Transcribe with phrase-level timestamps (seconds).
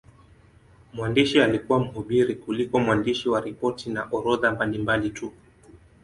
[0.93, 5.33] Mwandishi alikuwa mhubiri kuliko mwandishi wa ripoti na orodha mbalimbali tu.